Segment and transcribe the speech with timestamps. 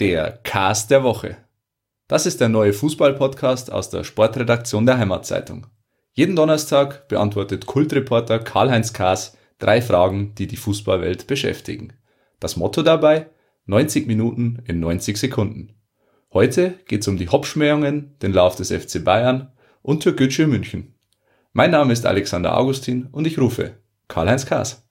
[0.00, 1.36] Der Cast der Woche.
[2.08, 5.66] Das ist der neue Fußball-Podcast aus der Sportredaktion der Heimatzeitung.
[6.14, 11.92] Jeden Donnerstag beantwortet Kultreporter Karl-Heinz Kaas drei Fragen, die die Fußballwelt beschäftigen.
[12.38, 13.26] Das Motto dabei?
[13.66, 15.74] 90 Minuten in 90 Sekunden.
[16.32, 20.94] Heute geht's um die Hopschmähungen, den Lauf des FC Bayern und Türkgücü München.
[21.52, 23.74] Mein Name ist Alexander Augustin und ich rufe
[24.08, 24.89] Karl-Heinz Kaas.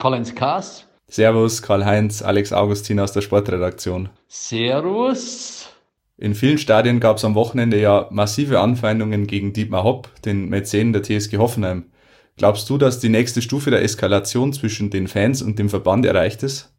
[0.00, 0.86] Karl-Heinz Kaas.
[1.08, 4.08] Servus, Karl-Heinz, Alex Augustin aus der Sportredaktion.
[4.28, 5.68] Servus.
[6.16, 10.94] In vielen Stadien gab es am Wochenende ja massive Anfeindungen gegen Dietmar Hopp, den Mäzen
[10.94, 11.84] der TSG Hoffenheim.
[12.38, 16.42] Glaubst du, dass die nächste Stufe der Eskalation zwischen den Fans und dem Verband erreicht
[16.42, 16.72] ist?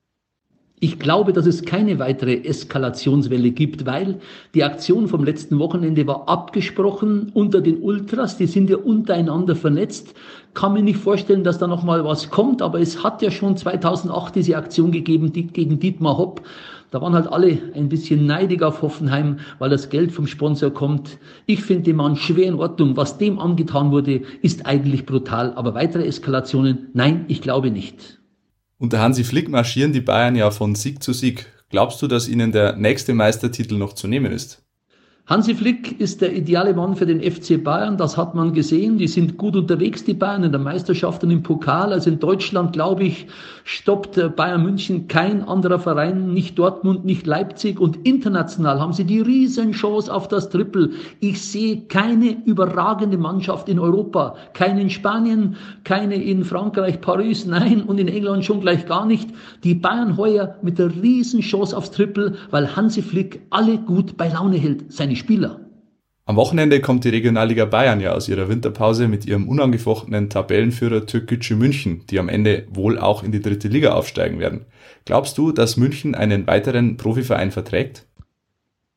[0.83, 4.19] Ich glaube, dass es keine weitere Eskalationswelle gibt, weil
[4.55, 8.37] die Aktion vom letzten Wochenende war abgesprochen unter den Ultras.
[8.37, 10.15] Die sind ja untereinander vernetzt.
[10.55, 13.57] Kann mir nicht vorstellen, dass da noch mal was kommt, aber es hat ja schon
[13.57, 16.41] 2008 diese Aktion gegeben die, gegen Dietmar Hopp.
[16.89, 21.19] Da waren halt alle ein bisschen neidig auf Hoffenheim, weil das Geld vom Sponsor kommt.
[21.45, 22.97] Ich finde den Mann schwer in Ordnung.
[22.97, 25.53] Was dem angetan wurde, ist eigentlich brutal.
[25.53, 28.20] Aber weitere Eskalationen, nein, ich glaube nicht.
[28.81, 31.45] Unter Hansi Flick marschieren die Bayern ja von Sieg zu Sieg.
[31.69, 34.63] Glaubst du, dass ihnen der nächste Meistertitel noch zu nehmen ist?
[35.31, 38.97] Hansi Flick ist der ideale Mann für den FC Bayern, das hat man gesehen.
[38.97, 41.93] Die sind gut unterwegs, die Bayern, in der Meisterschaft und im Pokal.
[41.93, 43.27] Also in Deutschland, glaube ich,
[43.63, 47.79] stoppt Bayern München kein anderer Verein, nicht Dortmund, nicht Leipzig.
[47.79, 50.89] Und international haben sie die Riesenchance auf das Triple.
[51.21, 54.35] Ich sehe keine überragende Mannschaft in Europa.
[54.51, 59.29] Keine in Spanien, keine in Frankreich, Paris, nein, und in England schon gleich gar nicht.
[59.63, 64.57] Die Bayern heuer mit der Riesenchance aufs Triple, weil Hansi Flick alle gut bei Laune
[64.57, 64.91] hält.
[64.91, 65.59] Seine Spieler.
[66.25, 71.55] Am Wochenende kommt die Regionalliga Bayern ja aus ihrer Winterpause mit ihrem unangefochtenen Tabellenführer Türkgücü
[71.55, 74.65] München, die am Ende wohl auch in die dritte Liga aufsteigen werden.
[75.05, 78.07] Glaubst du, dass München einen weiteren Profiverein verträgt?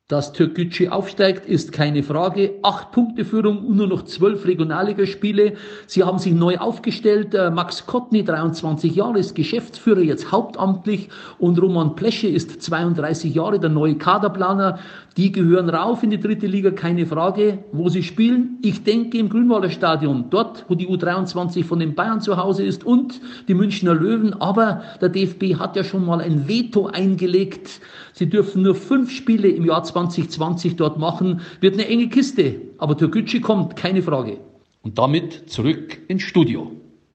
[0.07, 2.59] Dass Türkgücü aufsteigt, ist keine Frage.
[2.61, 5.53] Acht Punkte Führung und nur noch zwölf Regionalligaspiele.
[5.87, 7.33] Sie haben sich neu aufgestellt.
[7.33, 11.09] Äh, Max Kottny, 23 Jahre, ist Geschäftsführer, jetzt hauptamtlich.
[11.39, 14.77] Und Roman Plesche ist 32 Jahre, der neue Kaderplaner.
[15.17, 17.63] Die gehören rauf in die dritte Liga, keine Frage.
[17.71, 18.59] Wo sie spielen?
[18.61, 22.83] Ich denke im Grünwalder Stadion, dort, wo die U23 von den Bayern zu Hause ist
[22.83, 24.39] und die Münchner Löwen.
[24.39, 27.79] Aber der DFB hat ja schon mal ein Veto eingelegt.
[28.13, 31.41] Sie dürfen nur fünf Spiele im Jahr 2020 dort machen.
[31.61, 32.61] Wird eine enge Kiste.
[32.77, 34.39] Aber Türkgücü kommt, keine Frage.
[34.81, 36.71] Und damit zurück ins Studio.